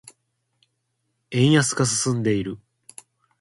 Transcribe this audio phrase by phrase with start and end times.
[1.29, 2.57] 円安が進んでいる。